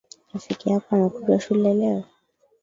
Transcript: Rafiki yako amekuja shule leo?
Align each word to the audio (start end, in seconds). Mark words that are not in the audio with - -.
Rafiki 0.33 0.65
yako 0.71 0.89
amekuja 0.95 1.39
shule 1.39 1.73
leo? 1.73 2.03